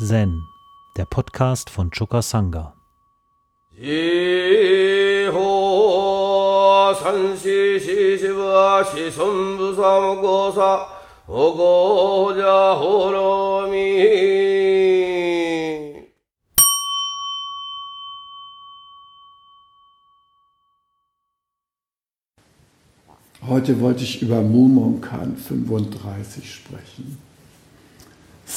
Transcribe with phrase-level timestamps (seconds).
[0.00, 0.46] Zen,
[0.96, 2.72] der Podcast von Choka Sangha.
[23.48, 27.27] Heute wollte ich über Mumonkan 35 sprechen.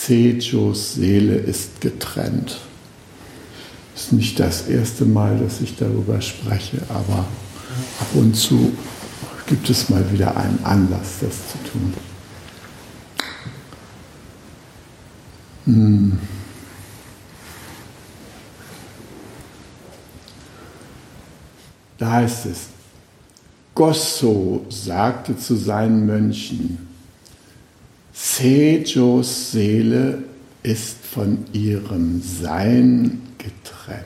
[0.03, 2.57] Sejos Seele ist getrennt.
[3.95, 7.19] Ist nicht das erste Mal, dass ich darüber spreche, aber
[7.99, 8.71] ab und zu
[9.45, 11.93] gibt es mal wieder einen Anlass, das zu tun.
[15.65, 16.19] Hm.
[21.99, 22.59] Da heißt es,
[23.75, 26.90] Gosso sagte zu seinen Mönchen,
[28.23, 30.23] Sejos Seele
[30.61, 34.05] ist von ihrem Sein getrennt.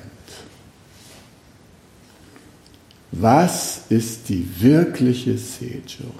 [3.11, 6.13] Was ist die wirkliche Sejo?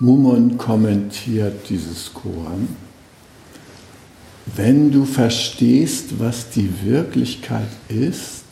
[0.00, 2.66] Mumon kommentiert dieses Koran.
[4.56, 8.44] Wenn du verstehst, was die Wirklichkeit ist,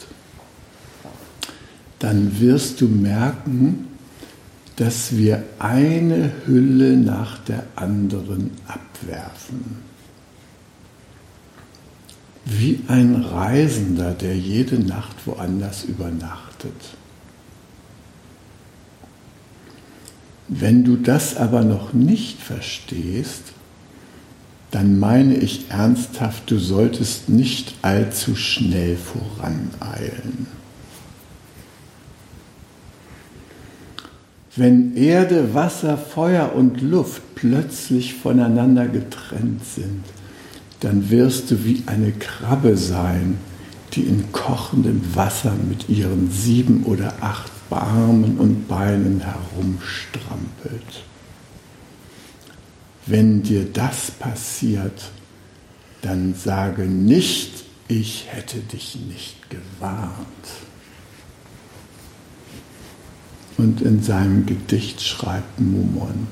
[1.98, 3.93] dann wirst du merken,
[4.76, 9.82] dass wir eine Hülle nach der anderen abwerfen.
[12.44, 16.74] Wie ein Reisender, der jede Nacht woanders übernachtet.
[20.48, 23.54] Wenn du das aber noch nicht verstehst,
[24.70, 30.48] dann meine ich ernsthaft, du solltest nicht allzu schnell voraneilen.
[34.56, 40.04] Wenn Erde, Wasser, Feuer und Luft plötzlich voneinander getrennt sind,
[40.80, 43.38] dann wirst du wie eine Krabbe sein,
[43.94, 51.04] die in kochendem Wasser mit ihren sieben oder acht Armen und Beinen herumstrampelt.
[53.06, 55.10] Wenn dir das passiert,
[56.02, 60.24] dann sage nicht, ich hätte dich nicht gewarnt.
[63.64, 66.26] Und in seinem Gedicht schreibt Mumon,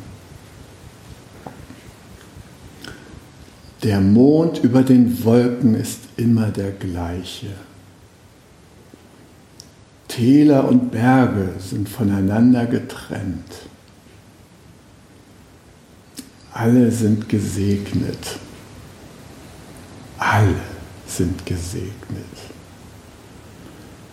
[3.82, 7.54] der Mond über den Wolken ist immer der gleiche.
[10.08, 13.62] Täler und Berge sind voneinander getrennt.
[16.52, 18.38] Alle sind gesegnet.
[20.18, 20.60] Alle
[21.06, 22.26] sind gesegnet.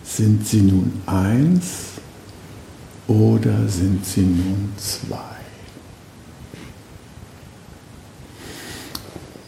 [0.04, 1.99] Sind sie nun eins
[3.10, 5.16] oder sind sie nun zwei?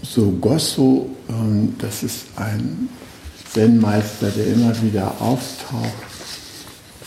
[0.03, 2.89] So Gosso, ähm, das ist ein
[3.53, 5.93] Zen-Meister, der immer wieder auftaucht,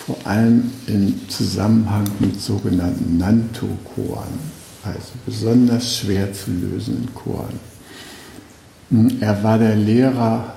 [0.05, 4.39] vor allem im Zusammenhang mit sogenannten Nanto-Koren,
[4.83, 7.59] also besonders schwer zu lösenden Koren.
[8.91, 10.53] Hm, er war der Lehrer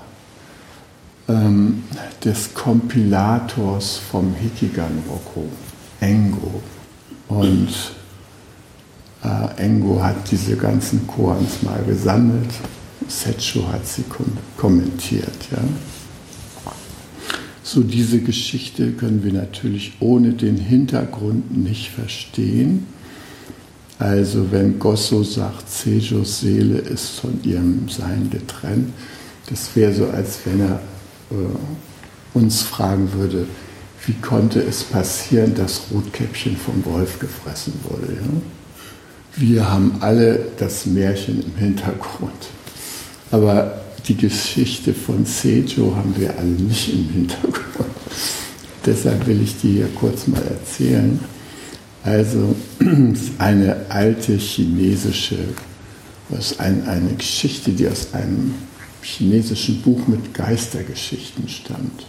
[1.29, 1.83] ähm,
[2.25, 5.49] des Kompilators vom Hikigan-Roko.
[6.01, 6.63] Engo.
[7.29, 7.69] Und
[9.25, 12.51] äh, Engo hat diese ganzen Koans mal gesammelt.
[13.09, 14.27] Secho hat sie kom
[14.57, 15.49] kommentiert.
[15.51, 15.59] Ja.
[17.63, 22.87] So diese Geschichte können wir natürlich ohne den Hintergrund nicht verstehen.
[23.99, 28.93] Also wenn Gosso sagt, Sejos Seele ist von ihrem Sein getrennt,
[29.51, 30.81] das wäre so, als wenn er
[31.31, 33.47] äh, uns fragen würde,
[34.09, 38.15] wie konnte es passieren, dass Rotkäppchen vom Wolf gefressen wurde.
[38.15, 38.41] Ja?
[39.37, 42.49] Wir haben alle das Märchen im Hintergrund.
[43.31, 47.91] Aber die Geschichte von Sejo haben wir alle nicht im Hintergrund.
[48.87, 51.21] Deshalb will ich die hier kurz mal erzählen.
[52.03, 52.57] Also
[53.39, 55.37] eine alte chinesische,
[56.31, 58.55] was ein, eine Geschichte, die aus einem
[59.03, 62.07] chinesischen Buch mit Geistergeschichten stammt.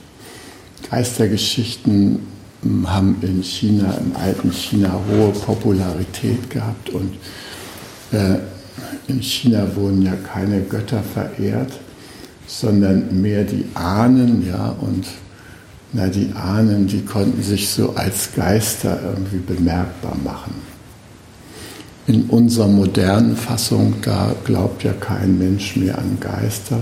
[0.90, 2.20] Geistergeschichten
[2.62, 7.14] hm, haben in China, im alten China, hohe Popularität gehabt und
[8.12, 8.40] äh,
[9.08, 11.74] in China wurden ja keine Götter verehrt,
[12.48, 15.06] sondern mehr die Ahnen, ja, und
[15.94, 20.54] na, die Ahnen, die konnten sich so als Geister irgendwie bemerkbar machen.
[22.06, 26.80] In unserer modernen Fassung, da glaubt ja kein Mensch mehr an Geister,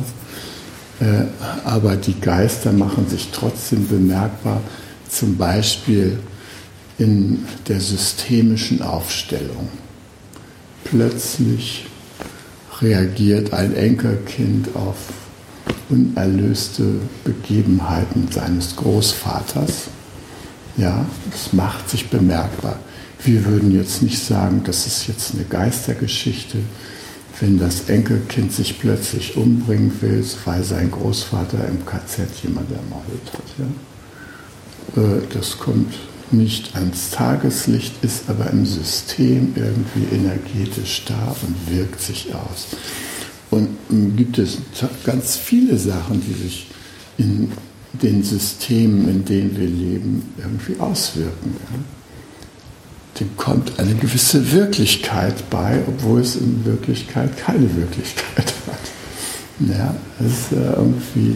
[1.63, 4.61] aber die Geister machen sich trotzdem bemerkbar,
[5.09, 6.19] zum Beispiel
[6.97, 9.69] in der systemischen Aufstellung.
[10.83, 11.85] Plötzlich
[12.81, 14.95] reagiert ein Enkelkind auf
[15.89, 16.83] unerlöste
[17.23, 19.87] Begebenheiten seines Großvaters.
[20.77, 22.79] Ja, das macht sich bemerkbar.
[23.23, 26.59] Wir würden jetzt nicht sagen, das ist jetzt eine Geistergeschichte,
[27.39, 33.43] wenn das Enkelkind sich plötzlich umbringen will, weil sein Großvater im KZ jemand ermordet hat.
[34.95, 35.01] Ja?
[35.01, 35.93] Äh, das kommt
[36.31, 42.67] nicht ans Tageslicht, ist aber im System irgendwie energetisch da und wirkt sich aus.
[43.49, 44.57] Und ähm, gibt es
[45.03, 46.67] ganz viele Sachen, die sich
[47.17, 47.51] in
[47.93, 51.55] den Systemen, in denen wir leben, irgendwie auswirken.
[51.71, 51.96] Ja?
[53.19, 59.67] Dem kommt eine gewisse Wirklichkeit bei, obwohl es in Wirklichkeit keine Wirklichkeit hat.
[59.67, 61.35] Ja, es ist irgendwie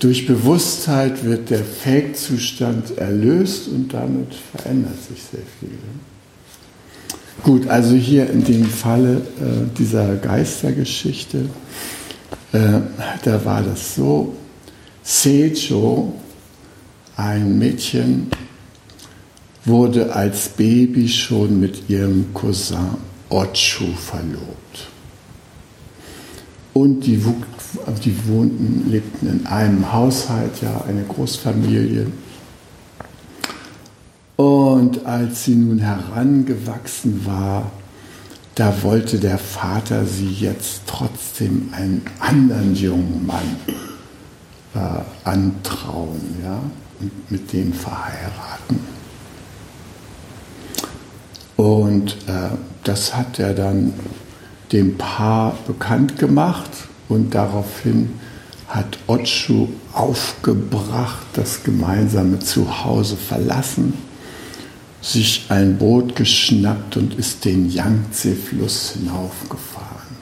[0.00, 5.78] durch Bewusstheit wird der Fake-Zustand erlöst und damit verändert sich sehr viel.
[7.42, 11.44] Gut, also hier in dem Falle äh, dieser Geistergeschichte,
[12.52, 12.80] äh,
[13.24, 14.34] da war das so,
[15.02, 16.14] Seijo,
[17.16, 18.28] ein Mädchen,
[19.64, 22.96] wurde als Baby schon mit ihrem Cousin
[23.28, 24.88] Ochu verlobt.
[26.72, 27.22] Und die,
[28.04, 32.06] die wohnten, lebten in einem Haushalt, ja, eine Großfamilie.
[34.36, 37.70] Und als sie nun herangewachsen war,
[38.54, 43.56] da wollte der Vater sie jetzt trotzdem einen anderen jungen Mann
[44.74, 46.60] äh, antrauen ja,
[47.00, 48.99] und mit dem verheiraten.
[51.60, 53.92] Und äh, das hat er dann
[54.72, 56.70] dem Paar bekannt gemacht
[57.10, 58.14] und daraufhin
[58.66, 63.92] hat Otschu aufgebracht, das gemeinsame Zuhause verlassen
[65.02, 70.16] sich ein Boot geschnappt und ist den Yangtze-Fluss hinaufgefahren.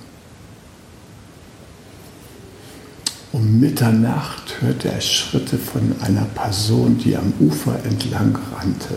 [3.30, 8.96] Um Mitternacht hörte er Schritte von einer Person, die am Ufer entlang rannte.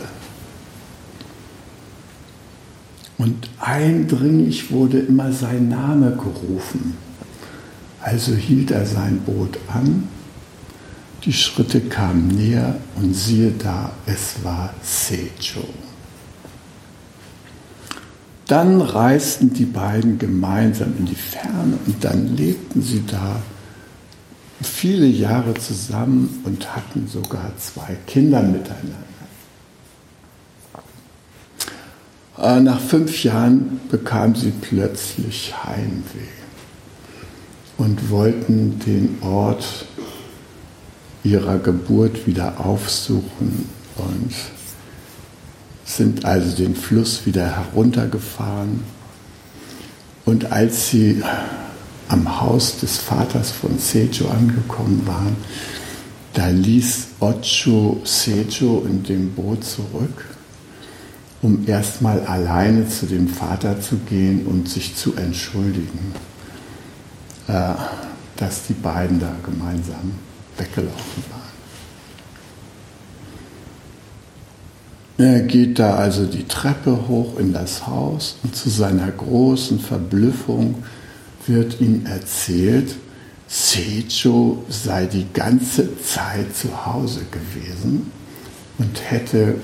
[3.21, 6.97] Und eindringlich wurde immer sein Name gerufen.
[8.01, 10.07] Also hielt er sein Boot an
[11.23, 15.67] die Schritte kamen näher und siehe da, es war Sejo.
[18.47, 23.41] Dann reisten die beiden gemeinsam in die Ferne und dann lebten sie da
[24.61, 28.97] viele Jahre zusammen und hatten sogar zwei Kinder miteinander.
[32.30, 36.41] Äh, nach fünf Jahren bekam sie plötzlich Heimweh
[37.77, 39.85] und wollten den Ort
[41.23, 44.33] ihrer Geburt wieder aufsuchen und
[45.85, 48.81] sind also den Fluss wieder heruntergefahren.
[50.25, 51.21] Und als sie
[52.07, 55.35] am Haus des Vaters von Sejo angekommen waren,
[56.33, 60.30] da ließ Ocho Sejo in dem Boot zurück,
[61.41, 66.13] um erstmal alleine zu dem Vater zu gehen und sich zu entschuldigen,
[67.47, 67.73] äh,
[68.37, 70.11] dass die beiden da gemeinsam
[70.57, 71.41] weggelaufen waren.
[75.17, 80.83] Er geht da also die Treppe hoch in das Haus und zu seiner großen Verblüffung
[81.45, 82.95] wird ihm erzählt,
[83.47, 88.09] Seicho sei die ganze Zeit zu Hause gewesen
[88.77, 89.55] und hätte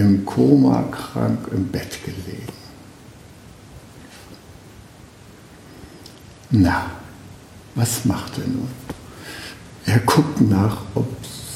[0.00, 2.52] im Koma krank im Bett gelegen.
[6.50, 6.90] Na,
[7.74, 8.68] was macht er nun?
[9.86, 11.06] Er guckt nach, ob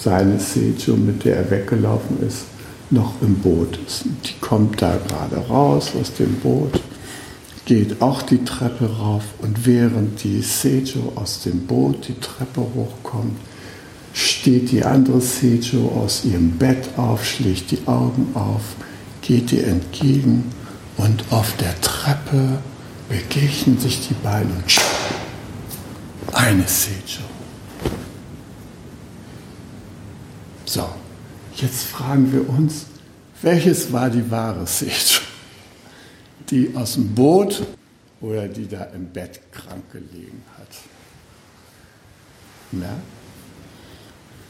[0.03, 2.45] seine Sejo, mit der er weggelaufen ist,
[2.91, 4.05] noch im Boot ist.
[4.25, 6.81] Die kommt da gerade raus aus dem Boot,
[7.65, 13.39] geht auch die Treppe rauf und während die Sejo aus dem Boot die Treppe hochkommt,
[14.15, 18.63] steht die andere Sejo aus ihrem Bett auf, schlägt die Augen auf,
[19.21, 20.53] geht ihr entgegen
[20.97, 22.59] und auf der Treppe
[23.09, 24.81] begegnen sich die beiden und
[26.33, 27.25] eine Sejo.
[30.65, 30.89] So,
[31.57, 32.87] jetzt fragen wir uns,
[33.43, 35.23] welches war die wahre Sicht?
[36.51, 37.67] Die aus dem Boot
[38.21, 40.69] oder die da im Bett krank gelegen hat?
[42.73, 42.97] Ja?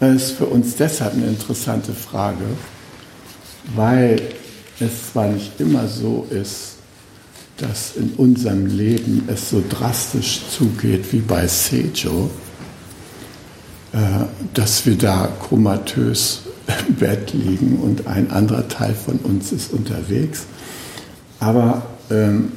[0.04, 2.44] Das ist für uns deshalb eine interessante Frage,
[3.74, 4.20] weil
[4.78, 6.74] es zwar nicht immer so ist,
[7.56, 12.28] dass in unserem Leben es so drastisch zugeht wie bei Sejo,
[13.94, 13.98] äh,
[14.52, 16.40] dass wir da komatös
[16.86, 20.44] im Bett liegen und ein anderer Teil von uns ist unterwegs.
[21.40, 21.80] Aber
[22.10, 22.52] ähm,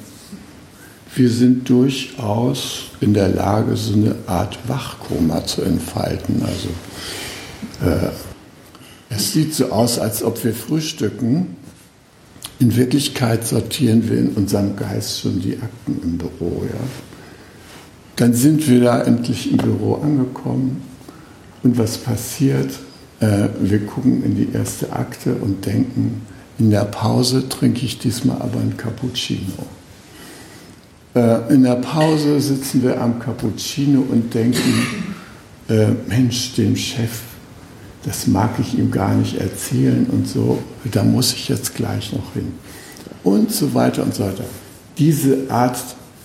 [1.15, 6.43] wir sind durchaus in der Lage, so eine Art Wachkoma zu entfalten.
[6.43, 6.67] Also
[9.09, 11.55] es sieht so aus, als ob wir frühstücken.
[12.59, 16.63] In Wirklichkeit sortieren wir in unserem Geist schon die Akten im Büro.
[16.65, 16.79] Ja?
[18.15, 20.81] Dann sind wir da endlich im Büro angekommen.
[21.63, 22.71] Und was passiert?
[23.19, 26.21] Äh, wir gucken in die erste Akte und denken,
[26.59, 29.65] in der Pause trinke ich diesmal aber ein Cappuccino.
[31.13, 34.61] Äh, in der Pause sitzen wir am Cappuccino und denken,
[35.69, 37.21] äh, Mensch, dem Chef,
[38.07, 42.33] das mag ich ihm gar nicht erzählen und so, da muss ich jetzt gleich noch
[42.33, 42.53] hin.
[43.21, 44.45] Und so weiter und so weiter.
[44.97, 45.77] Diese Art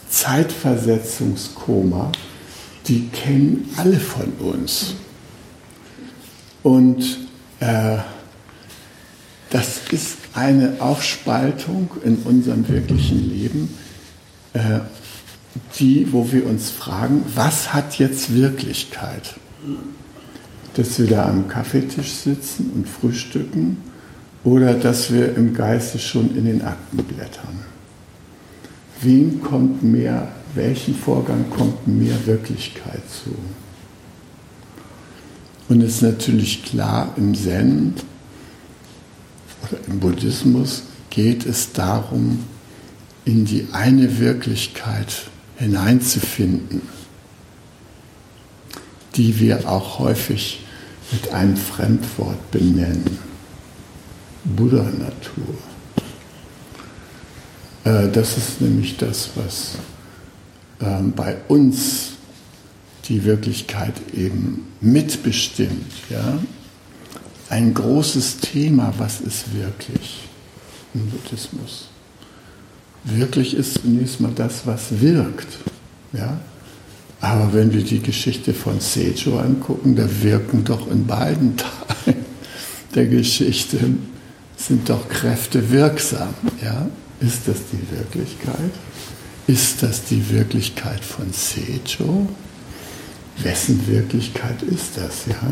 [0.09, 2.13] Zeitversetzungskoma,
[2.87, 4.95] die kennen alle von uns.
[6.63, 7.19] Und
[7.59, 7.97] äh,
[9.51, 13.77] das ist eine Aufspaltung in unserem wirklichen Leben,
[14.53, 14.79] äh,
[15.81, 19.35] die, wo wir uns fragen, was hat jetzt Wirklichkeit?
[20.75, 23.77] Dass wir da am Kaffeetisch sitzen und frühstücken
[24.45, 27.61] oder dass wir im Geiste schon in den Akten blättern.
[29.01, 33.35] Wem kommt mehr, welchen Vorgang kommt mehr Wirklichkeit zu?
[35.69, 37.95] Und es ist natürlich klar, im Zen
[39.63, 42.45] oder im Buddhismus geht es darum,
[43.25, 46.83] in die eine Wirklichkeit hineinzufinden,
[49.15, 50.62] die wir auch häufig
[51.13, 53.19] mit einem Fremdwort benennen.
[54.45, 55.55] Buddha-Natur.
[57.85, 59.77] Äh, das ist nämlich das, was
[60.81, 62.13] ähm, bei uns
[63.05, 65.93] die Wirklichkeit eben mitbestimmt.
[66.09, 66.39] Ja?
[67.49, 70.21] Ein großes Thema, was ist wirklich
[70.95, 71.89] im Buddhismus?
[73.05, 75.59] Wirklich ist zunächst mal das, was wirkt.
[76.13, 76.41] Ja?
[77.23, 82.23] Aber wenn wir die Geschichte von Seijo angucken, da wirken doch in beiden Teilen
[82.95, 83.79] der Geschichte
[84.57, 86.35] sind doch Kräfte wirksam.
[86.63, 86.89] Ja?
[87.21, 88.73] Ist das die Wirklichkeit?
[89.47, 92.29] Ist das die Wirklichkeit von Seijo?
[93.39, 95.27] Wessen Wirklichkeit ist das?
[95.27, 95.49] Ja?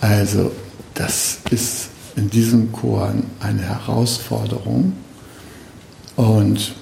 [0.00, 0.52] Also,
[0.94, 4.92] das ist in diesem Chor eine Herausforderung.
[6.16, 6.74] Und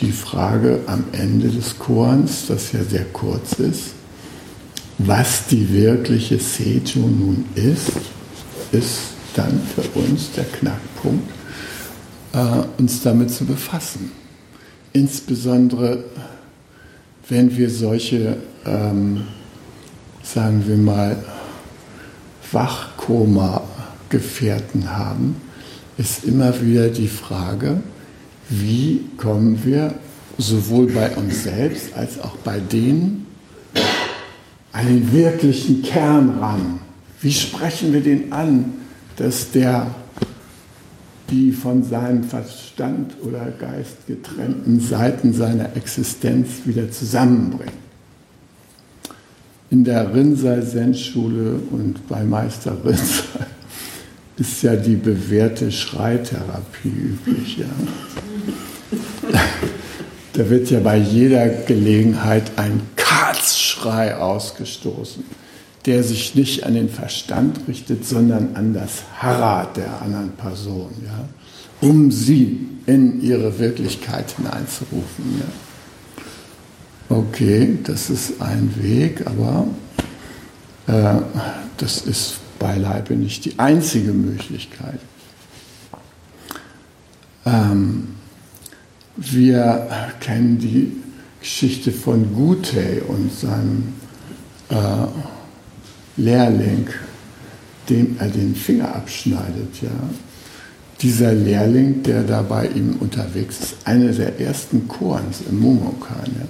[0.00, 3.94] die Frage am Ende des Chorens, das ja sehr kurz ist,
[4.98, 7.92] was die wirkliche Seijo nun ist,
[8.72, 8.98] ist
[9.34, 11.30] dann für uns der Knackpunkt,
[12.32, 14.12] äh, uns damit zu befassen.
[14.92, 16.04] Insbesondere,
[17.28, 19.24] wenn wir solche, ähm,
[20.22, 21.16] sagen wir mal,
[22.50, 25.36] Wachkoma-Gefährten haben,
[25.98, 27.82] ist immer wieder die Frage,
[28.48, 29.94] wie kommen wir
[30.38, 33.26] sowohl bei uns selbst als auch bei denen
[34.72, 36.80] an den wirklichen Kern ran?
[37.20, 38.74] Wie sprechen wir den an,
[39.16, 39.86] dass der
[41.30, 47.72] die von seinem Verstand oder Geist getrennten Seiten seiner Existenz wieder zusammenbringt?
[49.70, 53.46] In der Rinzai Zen-Schule und bei Meister Rinzai
[54.36, 57.58] ist ja die bewährte Schreitherapie üblich.
[57.58, 57.66] Ja.
[60.32, 65.24] Da wird ja bei jeder Gelegenheit ein Katzschrei ausgestoßen,
[65.86, 71.28] der sich nicht an den Verstand richtet, sondern an das Harra der anderen Person, ja,
[71.80, 75.40] um sie in ihre Wirklichkeit hineinzurufen.
[75.40, 77.16] Ja.
[77.16, 79.68] Okay, das ist ein Weg, aber
[80.86, 81.22] äh,
[81.78, 85.00] das ist beileibe nicht die einzige Möglichkeit.
[87.44, 88.15] Ähm,
[89.16, 89.88] wir
[90.20, 90.92] kennen die
[91.40, 93.94] Geschichte von Gute und seinem
[94.68, 94.74] äh,
[96.16, 96.88] Lehrling,
[97.88, 99.80] dem er den Finger abschneidet.
[99.82, 99.90] Ja.
[101.00, 106.26] Dieser Lehrling, der da bei ihm unterwegs ist, einer der ersten Korns im Momokan.
[106.26, 106.46] Ja.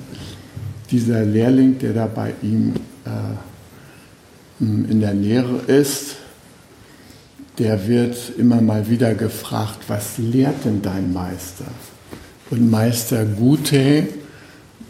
[0.91, 6.17] Dieser Lehrling, der da bei ihm äh, in der Lehre ist,
[7.59, 11.67] der wird immer mal wieder gefragt, was lehrt denn dein Meister?
[12.50, 14.07] Und Meister Gute,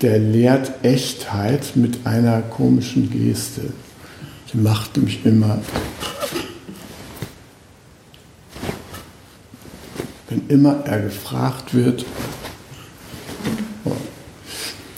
[0.02, 3.62] der lehrt Echtheit mit einer komischen Geste.
[4.52, 5.58] Die macht nämlich immer,
[10.28, 12.04] wenn immer er gefragt wird,
[13.86, 13.92] oh,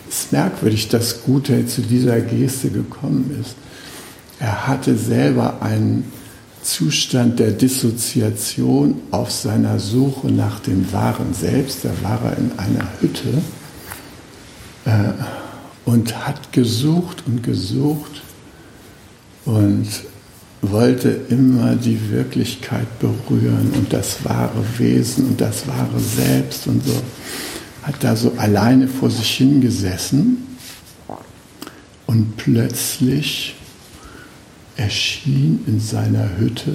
[0.08, 3.54] ist merkwürdig, dass Gute zu dieser Geste gekommen ist.
[4.40, 6.12] Er hatte selber einen
[6.68, 11.84] Zustand der Dissoziation auf seiner Suche nach dem wahren Selbst.
[11.84, 13.42] Da war er in einer Hütte
[14.84, 15.12] äh,
[15.86, 18.22] und hat gesucht und gesucht
[19.46, 19.86] und
[20.60, 27.00] wollte immer die Wirklichkeit berühren und das wahre Wesen und das wahre Selbst und so.
[27.82, 30.46] Hat da so alleine vor sich hingesessen
[32.06, 33.54] und plötzlich
[34.78, 36.72] erschien in seiner Hütte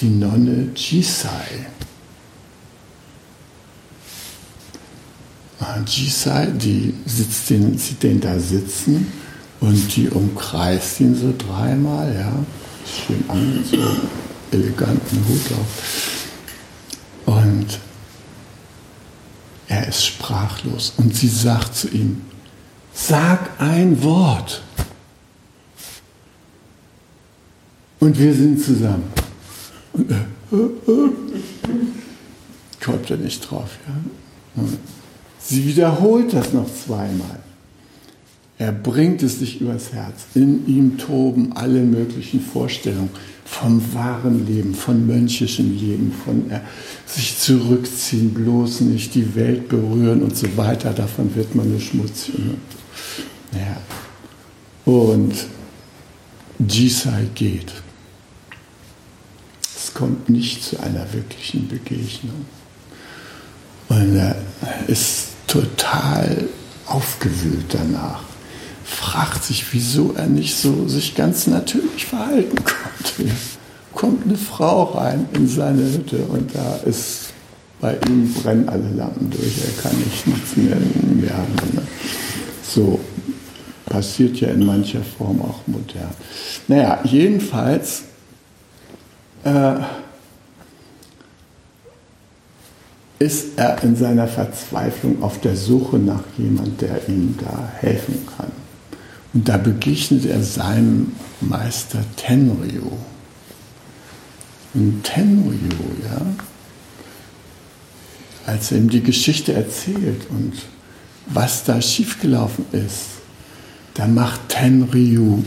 [0.00, 1.66] die Nonne Jisai.
[5.58, 9.10] Ah, Jisai, die sitzt den, sieht den da sitzen
[9.60, 12.32] und die umkreist ihn so dreimal, ja,
[12.84, 14.08] schön angezogen,
[14.50, 16.26] eleganten Hut auf.
[17.24, 17.78] Und
[19.68, 22.20] er ist sprachlos und sie sagt zu ihm,
[22.92, 24.62] sag ein Wort.
[28.00, 29.04] Und wir sind zusammen.
[29.92, 31.10] Und, äh, äh.
[32.80, 34.62] Kommt er nicht drauf, ja?
[35.38, 37.40] Sie wiederholt das noch zweimal.
[38.58, 40.24] Er bringt es sich übers Herz.
[40.34, 43.10] In ihm toben alle möglichen Vorstellungen
[43.44, 46.60] vom wahren Leben, von mönchischem Leben, von äh,
[47.06, 50.92] sich zurückziehen, bloß nicht die Welt berühren und so weiter.
[50.92, 52.34] Davon wird man nur schmutzig.
[53.52, 53.76] Ja.
[54.90, 55.34] Und
[56.58, 57.72] Jisai geht.
[59.96, 62.44] Kommt nicht zu einer wirklichen Begegnung.
[63.88, 64.36] Und er
[64.88, 66.48] ist total
[66.86, 68.22] aufgewühlt danach
[68.86, 73.32] fragt sich, wieso er nicht so sich ganz natürlich verhalten konnte.
[73.92, 77.32] Kommt eine Frau rein in seine Hütte und da ist
[77.80, 81.76] bei ihm brennen alle Lampen durch, er kann nicht nichts mehr merken.
[81.76, 81.82] Ne?
[82.62, 83.00] So
[83.86, 86.14] passiert ja in mancher Form auch modern.
[86.68, 88.04] Naja, jedenfalls
[89.46, 89.76] äh,
[93.18, 98.52] ist er in seiner Verzweiflung auf der Suche nach jemand, der ihm da helfen kann.
[99.32, 102.92] Und da begegnet er seinem Meister Tenryu.
[104.74, 105.70] Und Tenryu,
[106.04, 106.20] ja,
[108.46, 110.52] als er ihm die Geschichte erzählt und
[111.26, 113.06] was da schiefgelaufen ist,
[113.94, 115.42] da macht Tenryu.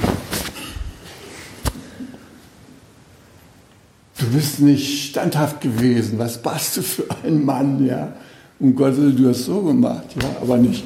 [4.29, 6.19] Du bist nicht standhaft gewesen.
[6.19, 8.13] Was warst du für ein Mann, ja?
[8.75, 10.83] Gottes Willen, du hast so gemacht, ja, aber nicht.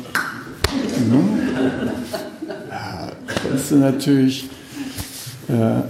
[1.09, 1.91] Ne?
[3.41, 4.49] konntest du natürlich
[5.49, 5.81] äh,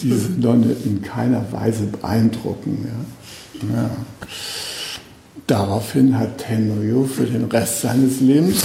[0.00, 2.88] diese Nonne in keiner Weise beeindrucken.
[2.88, 3.76] Ja.
[3.76, 3.90] Ja.
[5.46, 8.64] Daraufhin hat Henryo für den Rest seines Lebens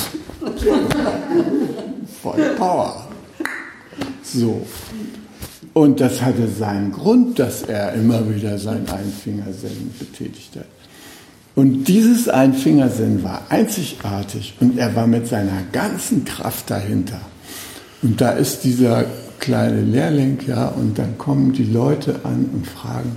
[2.21, 3.07] voll Power.
[4.23, 4.65] So.
[5.77, 10.65] Und das hatte seinen Grund, dass er immer wieder sein Einfingersinn betätigt hat.
[11.53, 17.21] Und dieses Einfingersinn war einzigartig und er war mit seiner ganzen Kraft dahinter.
[18.01, 19.05] Und da ist dieser
[19.37, 23.15] kleine Lehrling, ja, und dann kommen die Leute an und fragen,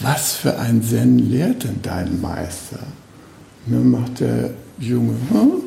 [0.00, 2.80] was für ein Zen lehrt denn dein Meister?
[3.66, 5.62] Und dann macht der Junge, hm?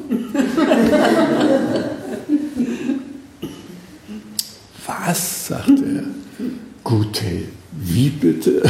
[5.10, 6.04] Was, sagt er.
[6.84, 8.62] Gute, wie bitte?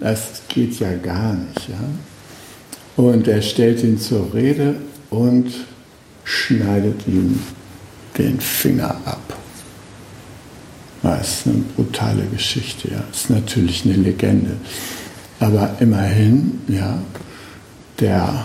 [0.00, 3.02] Das geht ja gar nicht, ja.
[3.02, 4.76] Und er stellt ihn zur Rede
[5.10, 5.46] und
[6.24, 7.40] schneidet ihn
[8.16, 9.36] den Finger ab.
[11.02, 13.02] Das ist eine brutale Geschichte, ja.
[13.10, 14.56] Das ist natürlich eine Legende.
[15.40, 16.98] Aber immerhin, ja,
[17.98, 18.44] der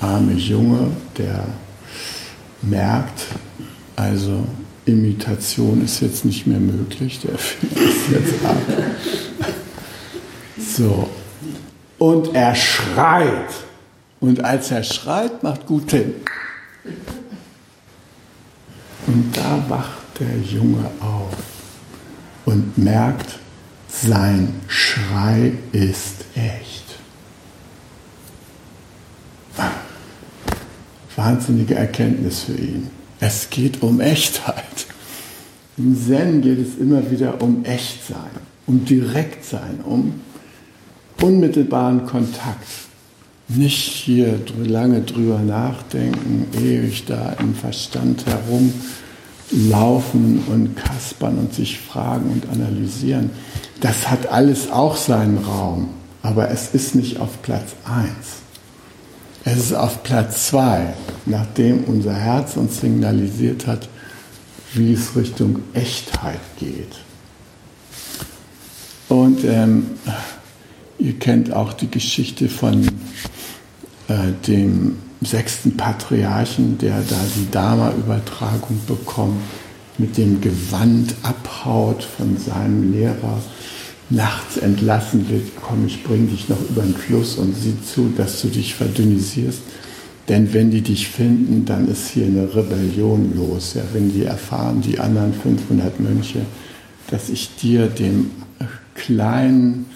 [0.00, 1.44] arme Junge, der
[2.62, 3.26] merkt,
[3.96, 4.46] also
[4.84, 8.56] Imitation ist jetzt nicht mehr möglich, der Finger ist jetzt ab.
[10.58, 11.08] So.
[11.98, 13.50] Und er schreit.
[14.20, 16.14] Und als er schreit, macht gut hin.
[19.06, 21.36] Und da wacht der Junge auf
[22.44, 23.38] und merkt,
[23.88, 26.82] sein Schrei ist echt.
[31.14, 32.90] Wahnsinnige Erkenntnis für ihn.
[33.24, 34.86] Es geht um Echtheit.
[35.78, 38.32] Im Zen geht es immer wieder um Echtsein,
[38.66, 40.14] um Direktsein, um
[41.20, 42.66] unmittelbaren Kontakt.
[43.46, 48.24] Nicht hier lange drüber nachdenken, ewig da im Verstand
[49.52, 53.30] herumlaufen und kaspern und sich fragen und analysieren.
[53.80, 55.90] Das hat alles auch seinen Raum,
[56.22, 58.41] aber es ist nicht auf Platz 1.
[59.44, 60.94] Es ist auf Platz 2,
[61.26, 63.88] nachdem unser Herz uns signalisiert hat,
[64.74, 66.94] wie es Richtung Echtheit geht.
[69.08, 69.90] Und ähm,
[70.98, 72.86] ihr kennt auch die Geschichte von
[74.08, 79.42] äh, dem sechsten Patriarchen, der da die Dharma-Übertragung bekommt,
[79.98, 83.42] mit dem Gewand abhaut von seinem Lehrer,
[84.12, 88.42] nachts entlassen wird, komm, ich bring dich noch über den Fluss und sieh zu, dass
[88.42, 89.60] du dich verdünnisierst.
[90.28, 93.74] Denn wenn die dich finden, dann ist hier eine Rebellion los.
[93.74, 96.42] Ja, wenn die erfahren, die anderen 500 Mönche,
[97.10, 98.30] dass ich dir, dem
[98.94, 99.86] kleinen,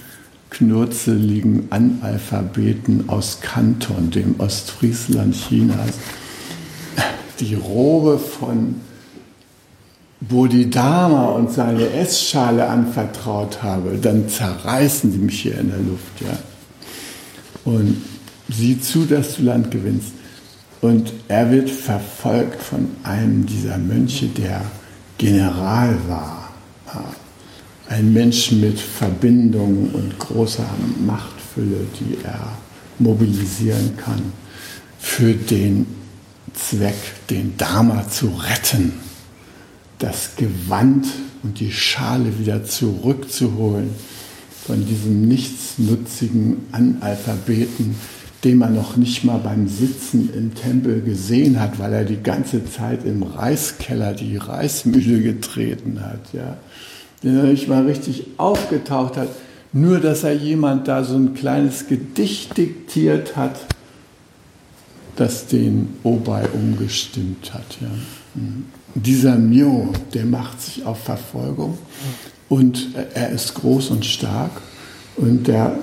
[0.50, 5.92] knurzeligen Analphabeten aus Kanton, dem Ostfriesland Chinas,
[7.40, 8.76] die Robe von
[10.20, 16.20] Bodhidharma und seine Essschale anvertraut habe, dann zerreißen die mich hier in der Luft.
[16.20, 16.38] Ja?
[17.64, 18.02] Und
[18.48, 20.12] sieh zu, dass du Land gewinnst.
[20.80, 24.62] Und er wird verfolgt von einem dieser Mönche, der
[25.18, 26.42] General war.
[27.88, 30.66] Ein Mensch mit Verbindungen und großer
[31.04, 32.52] Machtfülle, die er
[32.98, 34.20] mobilisieren kann
[34.98, 35.86] für den
[36.52, 36.96] Zweck,
[37.30, 38.94] den Dharma zu retten,
[39.98, 41.06] das Gewand
[41.42, 43.90] und die Schale wieder zurückzuholen
[44.66, 47.94] von diesem nichtsnutzigen Analphabeten,
[48.44, 52.64] den man noch nicht mal beim Sitzen im Tempel gesehen hat, weil er die ganze
[52.64, 56.56] Zeit im Reiskeller die Reismühle getreten hat, ja.
[57.22, 59.28] Den er nicht mal richtig aufgetaucht hat,
[59.72, 63.66] nur dass er jemand da so ein kleines Gedicht diktiert hat,
[65.16, 67.78] das den Obei umgestimmt hat.
[67.80, 67.88] Ja.
[68.34, 68.66] Mhm.
[69.04, 71.76] Dieser Mio, der macht sich auf Verfolgung
[72.48, 74.62] und er ist groß und stark
[75.16, 75.76] und der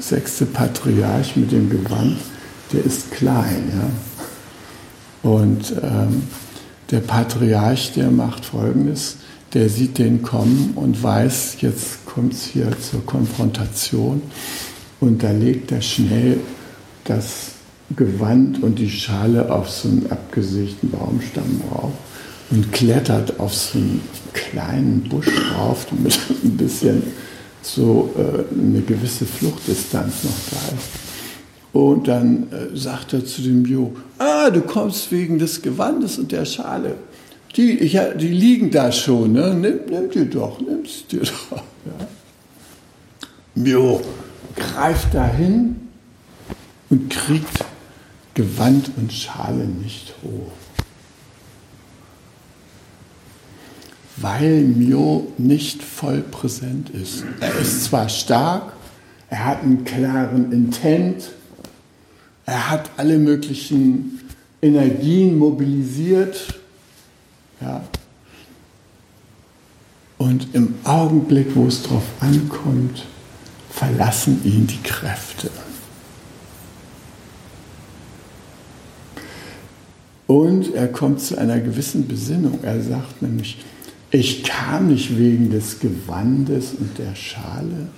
[0.00, 2.16] sechste Patriarch mit dem Gewand,
[2.72, 3.70] der ist klein.
[3.72, 5.30] Ja?
[5.30, 6.22] Und ähm,
[6.90, 9.18] der Patriarch, der macht Folgendes,
[9.54, 14.20] der sieht den kommen und weiß, jetzt kommt es hier zur Konfrontation
[14.98, 16.40] und da legt er schnell
[17.04, 17.52] das
[17.94, 21.92] Gewand und die Schale auf so einen abgesägten Baumstamm drauf
[22.50, 24.00] und klettert auf so einen
[24.32, 27.02] kleinen Busch drauf, damit ein bisschen
[27.62, 31.08] so äh, eine gewisse Fluchtdistanz noch da ist.
[31.72, 36.32] Und dann äh, sagt er zu dem Jo, ah, du kommst wegen des Gewandes und
[36.32, 36.94] der Schale.
[37.56, 39.54] Die, ich, die liegen da schon, ne?
[39.54, 41.62] nimm, nimm dir doch, nimm's dir doch.
[41.86, 42.06] Ja.
[43.54, 44.02] Mio
[44.54, 45.76] greift dahin
[46.90, 47.64] und kriegt
[48.34, 50.52] Gewand und Schale nicht hoch.
[54.20, 57.24] Weil Mio nicht voll präsent ist.
[57.40, 58.72] Er ist zwar stark,
[59.30, 61.30] er hat einen klaren Intent,
[62.46, 64.20] er hat alle möglichen
[64.62, 66.58] Energien mobilisiert,
[67.60, 67.82] ja.
[70.16, 73.04] Und im Augenblick, wo es darauf ankommt,
[73.70, 75.48] verlassen ihn die Kräfte.
[80.26, 82.58] Und er kommt zu einer gewissen Besinnung.
[82.62, 83.64] Er sagt nämlich,
[84.10, 87.88] ich kam nicht wegen des Gewandes und der Schale,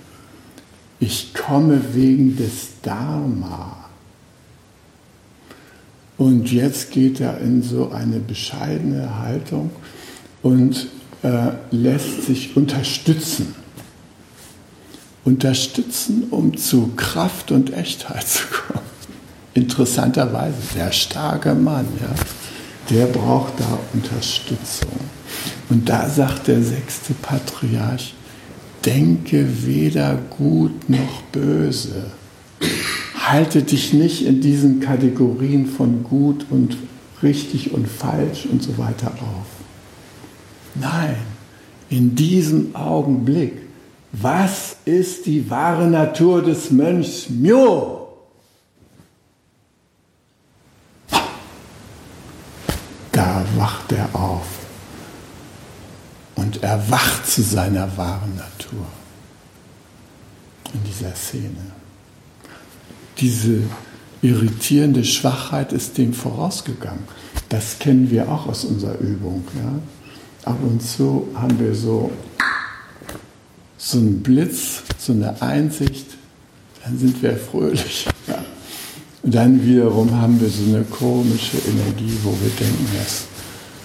[0.99, 3.77] ich komme wegen des Dharma.
[6.17, 9.71] Und jetzt geht er in so eine bescheidene Haltung
[10.43, 10.87] und
[11.23, 13.55] äh, lässt sich unterstützen.
[15.23, 18.85] Unterstützen, um zu Kraft und Echtheit zu kommen.
[19.53, 22.13] Interessanterweise, der starke Mann, ja,
[22.95, 24.89] der braucht da Unterstützung.
[25.71, 28.13] Und da sagt der sechste Patriarch,
[28.83, 32.11] denke weder gut noch böse.
[33.17, 36.75] Halte dich nicht in diesen Kategorien von gut und
[37.23, 39.47] richtig und falsch und so weiter auf.
[40.75, 41.15] Nein,
[41.89, 43.53] in diesem Augenblick,
[44.11, 48.09] was ist die wahre Natur des Mönchs Myo?
[53.13, 54.60] Da wacht er auf
[56.41, 58.85] und erwacht zu seiner wahren Natur
[60.73, 61.71] in dieser Szene.
[63.19, 63.61] Diese
[64.23, 67.03] irritierende Schwachheit ist dem vorausgegangen.
[67.49, 69.43] Das kennen wir auch aus unserer Übung.
[69.55, 70.51] Ja?
[70.51, 72.11] Ab und zu haben wir so,
[73.77, 76.07] so einen Blitz, so eine Einsicht,
[76.83, 78.07] dann sind wir fröhlich.
[78.27, 78.43] Ja?
[79.21, 83.25] Und dann wiederum haben wir so eine komische Energie, wo wir denken, das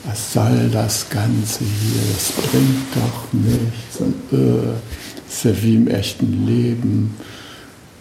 [0.06, 3.98] was soll das Ganze hier, das bringt doch nichts.
[3.98, 4.74] Und äh,
[5.28, 7.16] ist ja wie im echten Leben,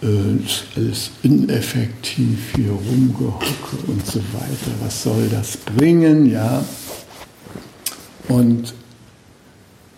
[0.02, 4.70] äh, ist alles ineffektiv, hier rumgehocke und so weiter.
[4.82, 6.64] Was soll das bringen, ja?
[8.28, 8.72] Und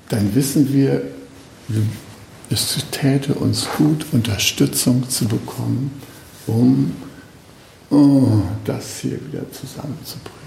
[0.09, 1.03] dann wissen wir,
[2.51, 5.91] es täte uns gut, Unterstützung zu bekommen,
[6.47, 6.93] um
[7.91, 10.38] oh, das hier wieder zusammenzubringen.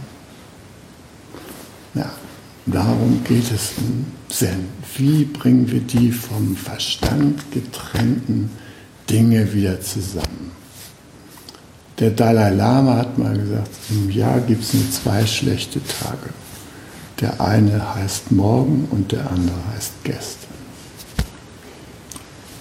[1.94, 2.10] Ja,
[2.66, 4.68] darum geht es im Zen.
[4.96, 8.50] Wie bringen wir die vom Verstand getrennten
[9.10, 10.52] Dinge wieder zusammen?
[12.00, 16.30] Der Dalai Lama hat mal gesagt, im Jahr gibt es nur zwei schlechte Tage.
[17.20, 20.50] Der eine heißt morgen und der andere heißt gestern.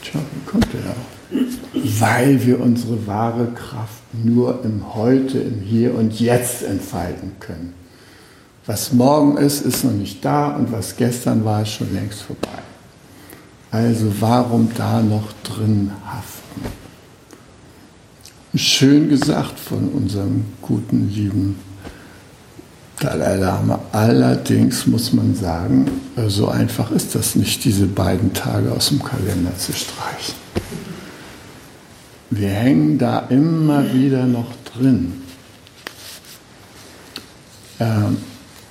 [0.02, 2.00] Tja, wie kommt der auch?
[2.00, 7.79] Weil wir unsere wahre Kraft nur im Heute, im Hier und Jetzt entfalten können.
[8.70, 12.62] Was morgen ist, ist noch nicht da und was gestern war, ist schon längst vorbei.
[13.72, 16.62] Also warum da noch drin haften?
[18.54, 21.58] Schön gesagt von unserem guten, lieben
[23.00, 23.80] Dalai Lama.
[23.90, 25.90] Allerdings muss man sagen,
[26.28, 30.36] so einfach ist das nicht, diese beiden Tage aus dem Kalender zu streichen.
[32.30, 35.22] Wir hängen da immer wieder noch drin.
[37.80, 38.18] Ähm,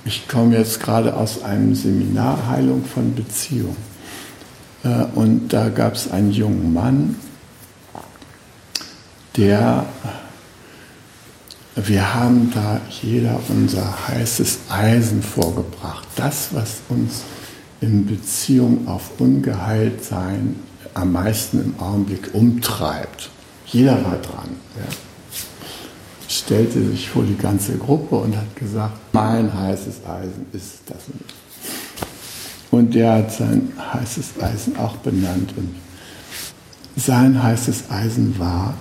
[0.04, 3.76] ich komme jetzt gerade aus einem Seminar Heilung von Beziehung.
[4.84, 7.16] Äh, und da gab es einen jungen Mann,
[9.36, 9.86] der,
[11.76, 16.08] wir haben da jeder unser heißes Eisen vorgebracht.
[16.16, 17.22] Das, was uns
[17.80, 20.56] in Beziehung auf Ungeheiltsein
[20.94, 23.30] am meisten im Augenblick umtreibt.
[23.66, 24.50] Jeder war dran.
[24.76, 25.09] Ja
[26.50, 30.98] stellte sich vor die ganze Gruppe und hat gesagt, mein heißes Eisen ist das.
[32.72, 35.54] Und der hat sein heißes Eisen auch benannt.
[35.56, 35.76] Und
[36.96, 38.74] sein heißes Eisen war,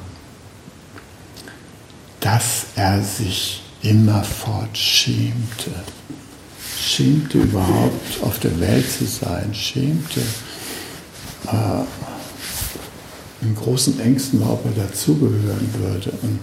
[2.21, 5.69] dass er sich immerfort schämte.
[6.75, 10.21] Schämte überhaupt auf der Welt zu sein, schämte
[11.45, 11.84] äh,
[13.45, 16.12] in großen Ängsten, ob er dazugehören würde.
[16.23, 16.39] Und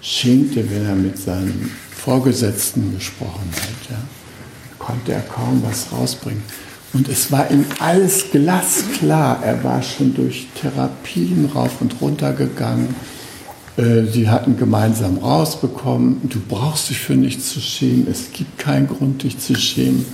[0.00, 3.90] schämte, wenn er mit seinem Vorgesetzten gesprochen hat.
[3.90, 3.98] Ja.
[4.78, 6.42] Konnte er kaum was rausbringen.
[6.92, 9.42] Und es war ihm alles glasklar.
[9.42, 12.94] Er war schon durch Therapien rauf und runter gegangen.
[13.78, 18.88] Äh, sie hatten gemeinsam rausbekommen, du brauchst dich für nichts zu schämen, es gibt keinen
[18.88, 20.04] Grund, dich zu schämen.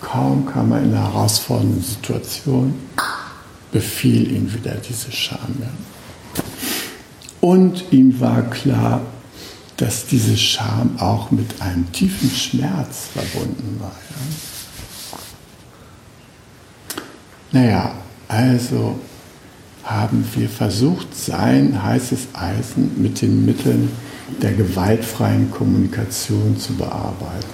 [0.00, 2.74] Kaum kam er in eine herausfordernde Situation,
[3.70, 5.62] befiel ihn wieder diese Scham.
[7.40, 9.00] Und ihm war klar,
[9.76, 13.92] dass diese Scham auch mit einem tiefen Schmerz verbunden war.
[17.52, 17.60] Ja.
[17.60, 17.94] Naja,
[18.26, 18.98] also
[19.84, 23.90] haben wir versucht, sein heißes Eisen mit den Mitteln
[24.42, 27.46] der gewaltfreien Kommunikation zu bearbeiten.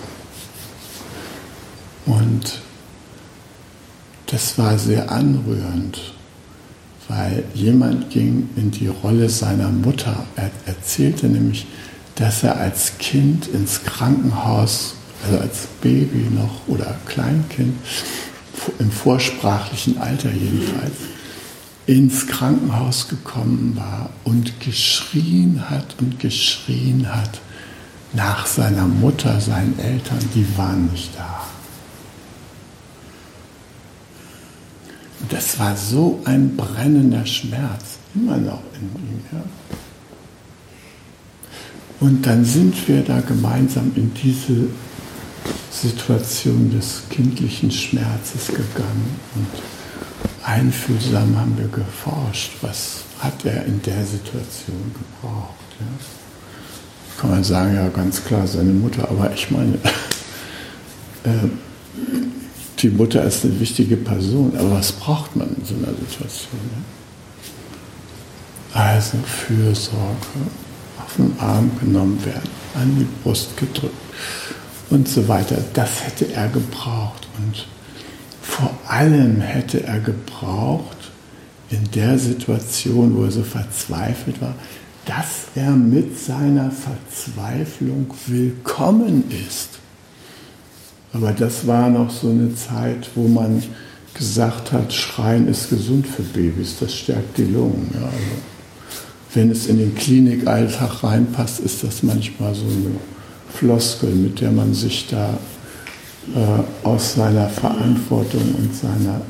[2.06, 2.60] Und
[4.26, 6.14] das war sehr anrührend
[7.08, 10.24] weil jemand ging in die Rolle seiner Mutter.
[10.36, 11.66] Er erzählte nämlich,
[12.14, 17.76] dass er als Kind ins Krankenhaus, also als Baby noch oder Kleinkind,
[18.78, 20.94] im vorsprachlichen Alter jedenfalls,
[21.86, 27.40] ins Krankenhaus gekommen war und geschrien hat und geschrien hat
[28.14, 31.44] nach seiner Mutter, seinen Eltern, die waren nicht da.
[35.32, 39.20] Das war so ein brennender Schmerz, immer noch in ihm.
[39.32, 39.42] Ja.
[42.00, 44.68] Und dann sind wir da gemeinsam in diese
[45.70, 49.46] Situation des kindlichen Schmerzes gegangen und
[50.44, 55.54] einfühlsam haben wir geforscht, was hat er in der Situation gebraucht.
[55.80, 57.20] Ja.
[57.20, 59.74] Kann man sagen, ja ganz klar, seine Mutter, aber ich meine,
[61.24, 61.48] äh,
[62.84, 66.60] die Mutter ist eine wichtige Person, aber was braucht man in so einer Situation?
[68.74, 69.96] Also Fürsorge,
[70.98, 73.94] auf den Arm genommen werden, an die Brust gedrückt
[74.90, 75.56] und so weiter.
[75.72, 77.26] Das hätte er gebraucht.
[77.38, 77.66] Und
[78.42, 80.98] vor allem hätte er gebraucht,
[81.70, 84.54] in der Situation, wo er so verzweifelt war,
[85.06, 89.78] dass er mit seiner Verzweiflung willkommen ist.
[91.14, 93.62] Aber das war noch so eine Zeit, wo man
[94.14, 97.90] gesagt hat, Schreien ist gesund für Babys, das stärkt die Lungen.
[97.94, 98.18] Ja, also
[99.32, 102.96] wenn es in den Klinikalltag reinpasst, ist das manchmal so eine
[103.52, 105.38] Floskel, mit der man sich da
[106.34, 109.20] äh, aus seiner Verantwortung und seiner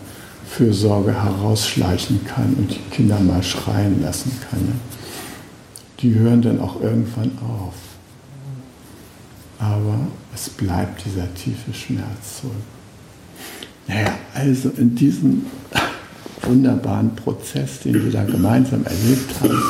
[0.49, 4.61] Fürsorge herausschleichen kann und die Kinder mal schreien lassen kann.
[4.61, 4.75] Ja.
[6.01, 7.75] Die hören dann auch irgendwann auf.
[9.59, 9.99] Aber
[10.35, 12.55] es bleibt dieser tiefe Schmerz zurück.
[13.87, 15.47] Naja, also in diesem
[16.43, 19.63] wunderbaren Prozess, den wir da gemeinsam erlebt haben,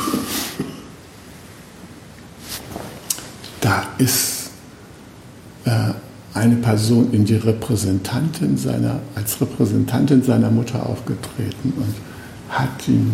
[3.98, 4.50] ist
[5.64, 5.92] äh,
[6.34, 11.94] eine Person in die Repräsentantin seiner, als Repräsentantin seiner Mutter aufgetreten und
[12.48, 13.12] hat ihm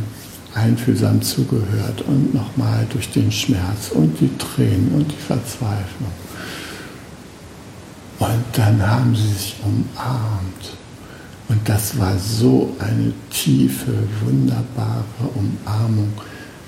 [0.55, 6.11] einfühlsam zugehört und nochmal durch den Schmerz und die Tränen und die Verzweiflung.
[8.21, 10.77] Und dann haben sie sich umarmt.
[11.49, 13.93] Und das war so eine tiefe,
[14.25, 15.05] wunderbare
[15.35, 16.13] Umarmung,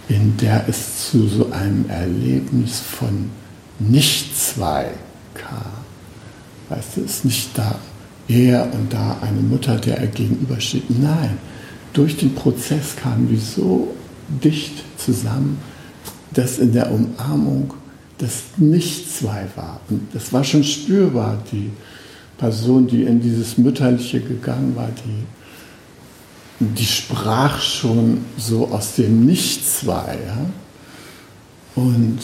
[0.09, 3.31] in der es zu so einem Erlebnis von
[3.79, 4.87] Nicht-Zwei
[5.35, 5.83] kam.
[6.69, 7.79] Weißt du, es ist nicht da
[8.29, 10.85] er und da eine Mutter, der er gegenübersteht.
[10.89, 11.39] Nein,
[11.93, 13.95] durch den Prozess kamen wir so
[14.43, 15.59] dicht zusammen,
[16.33, 17.75] dass in der Umarmung
[18.19, 19.81] das nicht zwei war.
[19.89, 21.71] Und das war schon spürbar, die
[22.39, 30.19] Person, die in dieses Mütterliche gegangen war, die, die sprach schon so aus dem Nichts-Zwei.
[30.27, 30.47] Ja?
[31.75, 32.21] Und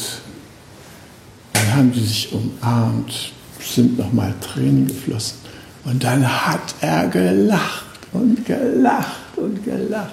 [1.52, 5.38] dann haben die sich umarmt, sind nochmal Tränen geflossen.
[5.84, 10.12] Und dann hat er gelacht und gelacht und gelacht.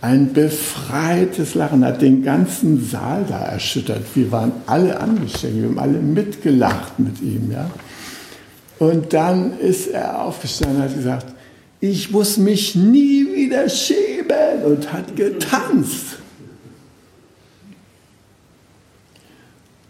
[0.00, 4.04] Ein befreites Lachen hat den ganzen Saal da erschüttert.
[4.14, 7.50] Wir waren alle angesteckt, wir haben alle mitgelacht mit ihm.
[7.50, 7.68] Ja?
[8.78, 11.26] Und dann ist er aufgestanden und hat gesagt,
[11.80, 16.18] ich muss mich nie wieder schämen und hat getanzt.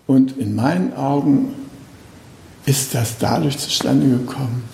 [0.07, 1.55] Und in meinen Augen
[2.65, 4.65] ist das dadurch zustande gekommen,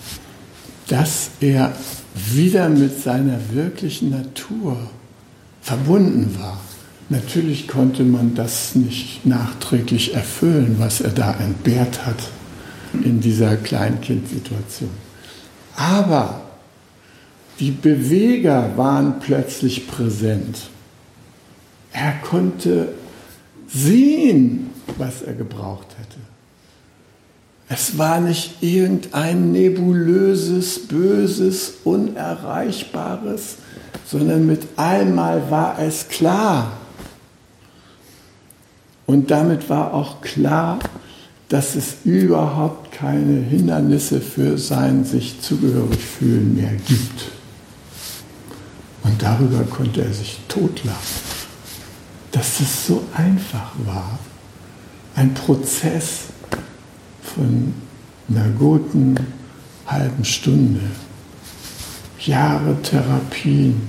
[0.87, 1.73] dass er
[2.13, 4.77] wieder mit seiner wirklichen Natur
[5.65, 6.61] verbunden war.
[7.09, 12.29] Natürlich konnte man das nicht nachträglich erfüllen, was er da entbehrt hat
[13.03, 14.91] in dieser Kleinkindsituation.
[15.75, 16.41] Aber
[17.59, 20.69] die Beweger waren plötzlich präsent.
[21.91, 22.89] Er konnte
[23.67, 26.19] sehen, was er gebraucht hätte.
[27.69, 33.57] Es war nicht irgendein nebulöses, böses, unerreichbares,
[34.05, 36.73] sondern mit einmal war es klar.
[39.05, 40.79] Und damit war auch klar,
[41.49, 47.31] dass es überhaupt keine Hindernisse für sein sich zugehörig fühlen mehr gibt.
[49.03, 51.21] Und darüber konnte er sich totlachen,
[52.31, 54.17] dass es so einfach war.
[55.15, 56.23] Ein Prozess,
[57.35, 57.73] von
[58.29, 59.15] einer guten
[59.85, 60.81] halben Stunde.
[62.19, 63.81] Jahre Therapien,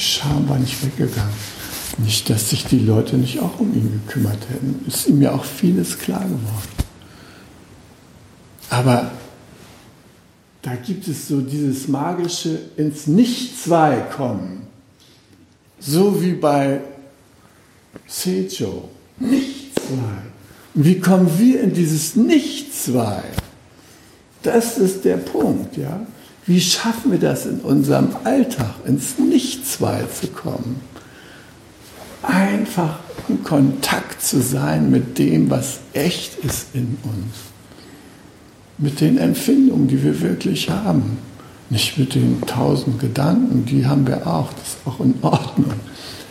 [0.00, 1.34] die Scham war nicht weggegangen.
[1.98, 4.82] Nicht, dass sich die Leute nicht auch um ihn gekümmert hätten.
[4.86, 6.68] Ist ihm ja auch vieles klar geworden.
[8.70, 9.10] Aber
[10.62, 14.68] da gibt es so dieses magische ins Nicht-Zwei kommen.
[15.78, 16.80] So wie bei
[18.06, 18.88] Sejo.
[19.18, 20.22] Nicht-Zwei.
[20.72, 23.22] Wie kommen wir in dieses Nicht-Zwei?
[24.42, 26.06] Das ist der Punkt, ja.
[26.50, 30.80] Wie schaffen wir das in unserem Alltag, ins Nicht-Zwei zu kommen?
[32.24, 37.36] Einfach in Kontakt zu sein mit dem, was echt ist in uns.
[38.78, 41.18] Mit den Empfindungen, die wir wirklich haben.
[41.68, 45.72] Nicht mit den tausend Gedanken, die haben wir auch, das ist auch in Ordnung.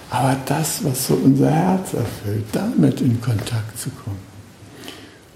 [0.10, 4.19] Aber das, was so unser Herz erfüllt, damit in Kontakt zu kommen.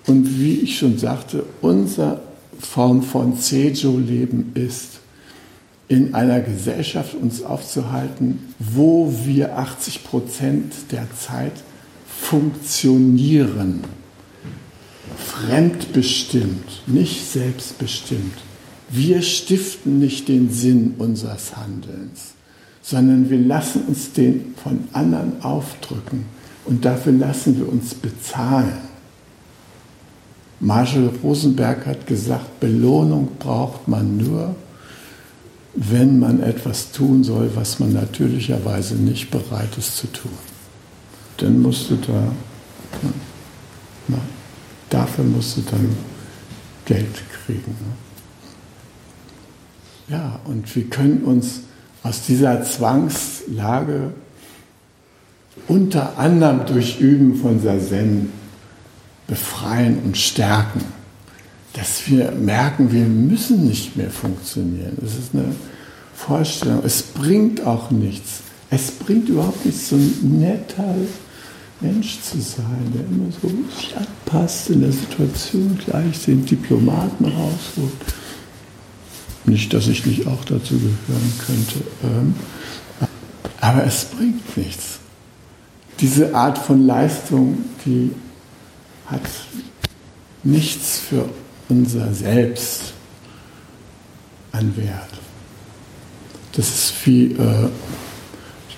[0.07, 2.19] Und wie ich schon sagte, unsere
[2.59, 4.99] Form von Sejo-Leben ist,
[5.87, 11.53] in einer Gesellschaft uns aufzuhalten, wo wir 80 Prozent der Zeit
[12.07, 13.83] funktionieren.
[15.17, 18.33] Fremdbestimmt, nicht selbstbestimmt.
[18.89, 22.33] Wir stiften nicht den Sinn unseres Handelns,
[22.81, 26.25] sondern wir lassen uns den von anderen aufdrücken
[26.65, 28.92] und dafür lassen wir uns bezahlen.
[30.63, 34.55] Marshall Rosenberg hat gesagt, Belohnung braucht man nur,
[35.75, 40.31] wenn man etwas tun soll, was man natürlicherweise nicht bereit ist zu tun.
[41.37, 42.31] Dann musst du da,
[44.07, 44.19] na,
[44.89, 45.89] dafür musst du dann
[46.85, 47.13] Geld
[47.45, 47.75] kriegen.
[50.07, 50.15] Ne?
[50.15, 51.61] Ja, und wir können uns
[52.03, 54.13] aus dieser Zwangslage
[55.67, 58.31] unter anderem durch Üben von Sazen
[59.27, 60.83] befreien und stärken.
[61.73, 64.97] Dass wir merken, wir müssen nicht mehr funktionieren.
[65.01, 65.55] Das ist eine
[66.15, 66.83] Vorstellung.
[66.85, 68.41] Es bringt auch nichts.
[68.69, 70.95] Es bringt überhaupt nichts, so ein netter
[71.81, 77.91] Mensch zu sein, der immer so glatt passt in der Situation, gleich den Diplomaten rausholt.
[79.45, 81.81] Nicht, dass ich nicht auch dazu gehören könnte.
[82.03, 82.35] Ähm,
[83.59, 84.99] aber es bringt nichts.
[85.99, 88.11] Diese Art von Leistung, die
[89.13, 89.21] hat
[90.43, 91.29] nichts für
[91.69, 92.93] unser Selbst
[94.51, 95.09] an Wert.
[96.51, 97.69] Das ist wie äh,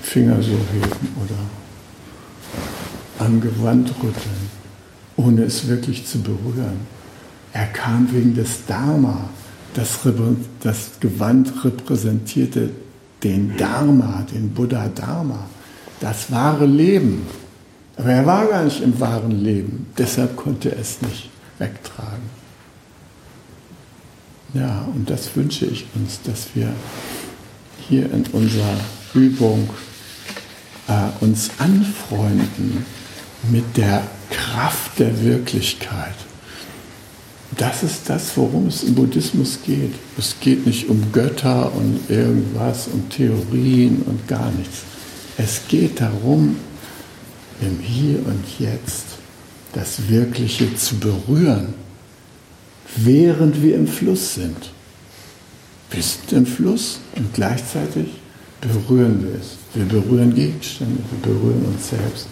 [0.02, 1.36] Finger so heben oder
[3.26, 4.50] am Gewand rütteln,
[5.18, 6.80] ohne es wirklich zu berühren.
[7.52, 9.30] Er kam wegen des Dharma.
[9.74, 10.00] Das,
[10.62, 12.70] das Gewand repräsentierte
[13.24, 15.48] den Dharma, den Buddha Dharma,
[16.00, 17.24] das wahre Leben.
[17.98, 21.30] Aber er war gar nicht im wahren Leben, deshalb konnte er es nicht
[21.60, 22.30] wegtragen.
[24.54, 26.74] Ja, und das wünsche ich uns, dass wir
[27.88, 28.78] hier in unserer
[29.14, 29.70] Übung
[30.88, 32.86] äh, uns anfreunden
[33.50, 36.16] mit der Kraft der Wirklichkeit.
[37.58, 39.94] Das ist das, worum es im Buddhismus geht.
[40.18, 44.82] Es geht nicht um Götter und irgendwas und Theorien und gar nichts.
[45.38, 46.58] Es geht darum,
[47.62, 49.06] im Hier und Jetzt
[49.74, 51.74] das Wirkliche zu berühren,
[52.96, 54.72] während wir im Fluss sind.
[55.92, 58.08] Wir sind im Fluss und gleichzeitig
[58.62, 59.58] berühren wir es.
[59.74, 62.28] Wir berühren Gegenstände, wir berühren uns selbst,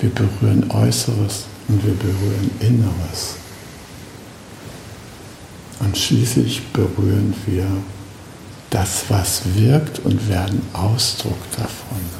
[0.00, 3.36] wir berühren Äußeres und wir berühren Inneres.
[5.80, 7.66] Und schließlich berühren wir
[8.68, 12.19] das, was wirkt und werden Ausdruck davon.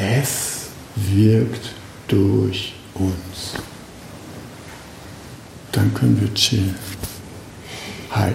[0.00, 1.74] Es wirkt
[2.06, 3.54] durch uns.
[5.72, 6.76] Dann können wir chillen.
[8.12, 8.32] Hi.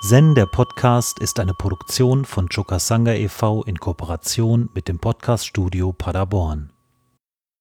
[0.00, 3.64] Zen, der Podcast, ist eine Produktion von Chokasanga e.V.
[3.64, 6.71] in Kooperation mit dem Podcaststudio Paderborn.